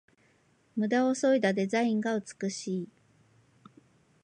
[0.75, 2.89] ムダをそいだデザインが美しい